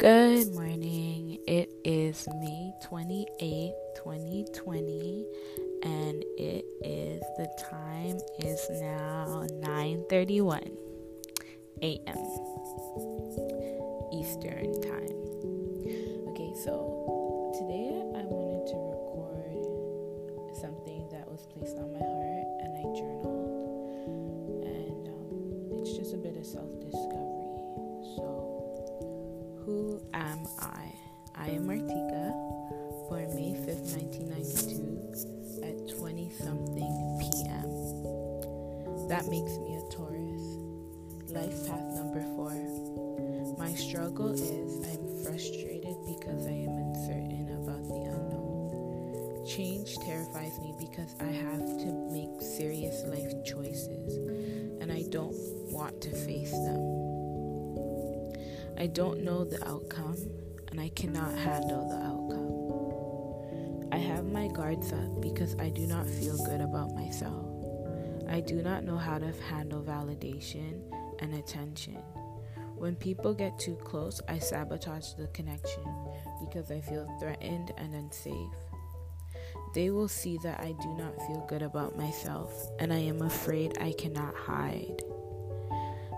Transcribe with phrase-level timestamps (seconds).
[0.00, 1.36] Good morning.
[1.46, 5.26] It is May 28, 2020
[5.82, 10.72] and it is the time is now 9:31
[11.82, 12.16] a.m.
[14.16, 15.29] Eastern time.
[30.20, 30.92] Am I?
[31.34, 32.32] I am Martika,
[33.08, 39.08] born May 5th, 1992 at 20 something p.m.
[39.08, 40.58] That makes me a Taurus.
[41.30, 43.56] Life path number 4.
[43.58, 49.46] My struggle is I'm frustrated because I am uncertain about the unknown.
[49.46, 54.16] Change terrifies me because I have to make serious life choices
[54.80, 55.34] and I don't
[55.72, 56.99] want to face them.
[58.80, 60.16] I don't know the outcome
[60.70, 63.90] and I cannot handle the outcome.
[63.92, 67.44] I have my guards up because I do not feel good about myself.
[68.26, 70.80] I do not know how to handle validation
[71.18, 71.98] and attention.
[72.74, 75.84] When people get too close, I sabotage the connection
[76.40, 78.56] because I feel threatened and unsafe.
[79.74, 83.76] They will see that I do not feel good about myself and I am afraid
[83.78, 85.02] I cannot hide.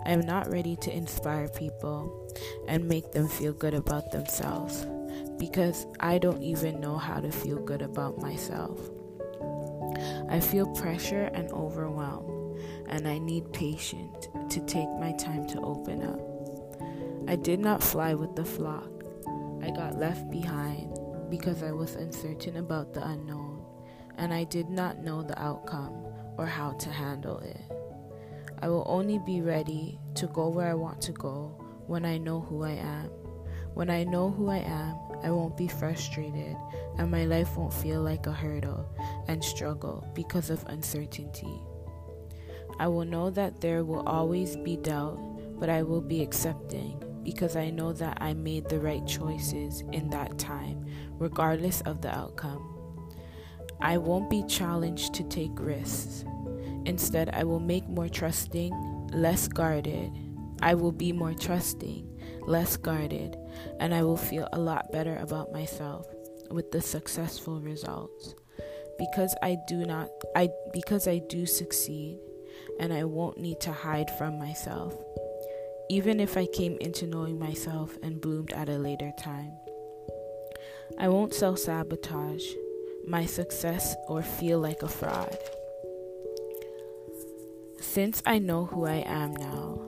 [0.05, 2.29] I am not ready to inspire people
[2.67, 4.85] and make them feel good about themselves
[5.37, 8.79] because I don't even know how to feel good about myself.
[10.29, 16.03] I feel pressure and overwhelm, and I need patience to take my time to open
[16.03, 16.19] up.
[17.27, 18.89] I did not fly with the flock.
[19.61, 20.97] I got left behind
[21.29, 23.65] because I was uncertain about the unknown,
[24.17, 26.05] and I did not know the outcome
[26.37, 27.61] or how to handle it.
[28.61, 32.41] I will only be ready to go where I want to go when I know
[32.41, 33.09] who I am.
[33.73, 36.55] When I know who I am, I won't be frustrated
[36.97, 38.87] and my life won't feel like a hurdle
[39.27, 41.59] and struggle because of uncertainty.
[42.79, 45.19] I will know that there will always be doubt,
[45.59, 50.09] but I will be accepting because I know that I made the right choices in
[50.09, 50.85] that time,
[51.19, 52.69] regardless of the outcome.
[53.79, 56.25] I won't be challenged to take risks.
[56.85, 60.11] Instead, I will make more trusting, less guarded.
[60.61, 62.07] I will be more trusting,
[62.45, 63.37] less guarded,
[63.79, 66.07] and I will feel a lot better about myself
[66.49, 68.35] with the successful results.
[68.97, 72.19] Because I do not I because I do succeed
[72.79, 74.95] and I won't need to hide from myself.
[75.89, 79.51] Even if I came into knowing myself and bloomed at a later time.
[80.99, 82.45] I won't self sabotage
[83.05, 85.37] my success or feel like a fraud.
[87.83, 89.79] Since I know who I am now,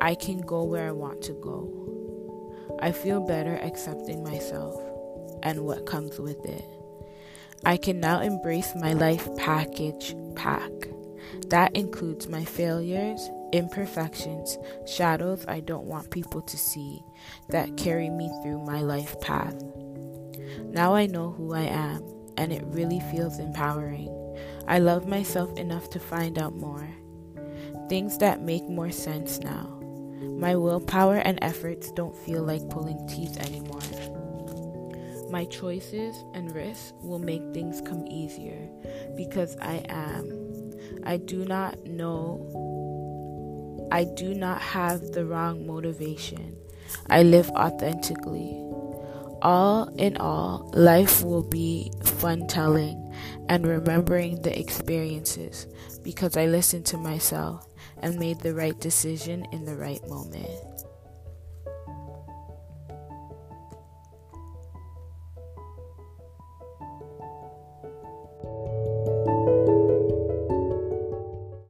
[0.00, 2.76] I can go where I want to go.
[2.80, 4.74] I feel better accepting myself
[5.44, 6.64] and what comes with it.
[7.64, 10.72] I can now embrace my life package pack.
[11.48, 17.04] That includes my failures, imperfections, shadows I don't want people to see
[17.50, 19.62] that carry me through my life path.
[20.62, 22.02] Now I know who I am,
[22.36, 24.08] and it really feels empowering.
[24.66, 26.88] I love myself enough to find out more.
[27.88, 29.78] Things that make more sense now.
[30.38, 33.80] My willpower and efforts don't feel like pulling teeth anymore.
[35.30, 38.68] My choices and risks will make things come easier
[39.16, 40.72] because I am.
[41.04, 42.44] I do not know.
[43.90, 46.56] I do not have the wrong motivation.
[47.08, 48.64] I live authentically.
[49.40, 53.14] All in all, life will be fun telling
[53.48, 55.66] and remembering the experiences
[56.02, 57.66] because I listen to myself
[58.02, 60.77] and made the right decision in the right moment.